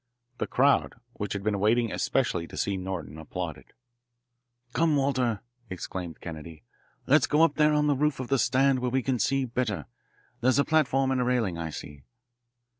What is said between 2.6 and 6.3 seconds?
Norton, applauded. "Come, Walter," exclaimed